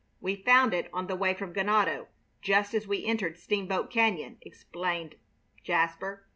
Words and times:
"We 0.19 0.35
found 0.35 0.73
it 0.73 0.89
on 0.91 1.05
the 1.05 1.15
way 1.15 1.35
from 1.35 1.53
Ganado, 1.53 2.07
just 2.41 2.73
as 2.73 2.87
we 2.87 3.05
entered 3.05 3.37
Steamboat 3.37 3.91
Cañon," 3.91 4.37
explained 4.41 5.13
Jasper. 5.63 6.25